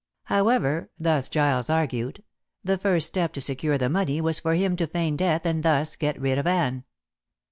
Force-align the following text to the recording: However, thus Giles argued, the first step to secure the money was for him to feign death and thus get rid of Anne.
However, 0.23 0.89
thus 0.97 1.29
Giles 1.29 1.69
argued, 1.69 2.23
the 2.63 2.79
first 2.79 3.05
step 3.05 3.33
to 3.33 3.39
secure 3.41 3.77
the 3.77 3.87
money 3.87 4.19
was 4.19 4.39
for 4.39 4.55
him 4.55 4.75
to 4.77 4.87
feign 4.87 5.15
death 5.15 5.45
and 5.45 5.61
thus 5.61 5.95
get 5.95 6.19
rid 6.19 6.39
of 6.39 6.47
Anne. 6.47 6.85